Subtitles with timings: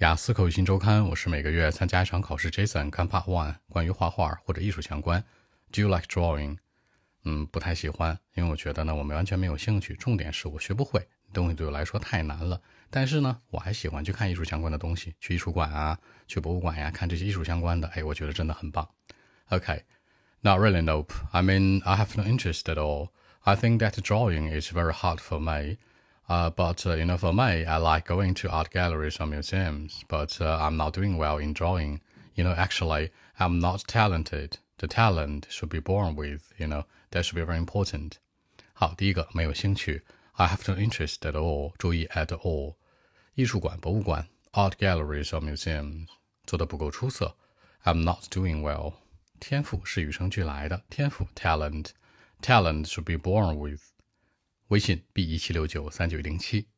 [0.00, 2.50] 雅思口语新周刊，我是每个月参加一场考试。
[2.50, 5.22] Jason 看 Part One，关于画画或者艺术相关。
[5.70, 6.56] Do you like drawing？
[7.24, 9.94] 嗯，不太喜欢，因为我觉得呢，我们完全没有兴趣。
[9.96, 12.58] 重点是我学不会，东西对我来说太难了。
[12.88, 17.86] 但是呢，我还喜欢去看艺术相关的东西，去艺术馆啊，去博物馆呀，看这些艺术相关的。
[17.88, 18.88] 哎，我觉得真的很棒。
[19.50, 21.12] OK，not really nope.
[21.30, 23.10] I mean, I have no interest at all.
[23.40, 25.76] I think that drawing is very hard for me.
[26.29, 30.03] Uh, but uh, you know, for me, I like going to art galleries or museums.
[30.07, 32.01] But uh, I'm not doing well in drawing.
[32.35, 34.57] You know, actually, I'm not talented.
[34.77, 36.51] The talent should be born with.
[36.57, 38.17] You know, that should be very important.
[38.73, 40.03] 好，第一个没有兴趣，
[40.33, 41.73] I have no interest at all。
[41.77, 42.75] 注意 at all。
[43.35, 46.07] 艺术馆、博物馆，art galleries or museums
[46.45, 47.35] 做的不够出色，
[47.83, 48.95] I'm not doing well。
[49.39, 53.81] 天赋是与生俱来的，天赋 talent，talent should be born with。
[54.70, 56.68] 微信 b 一七六九三九零七。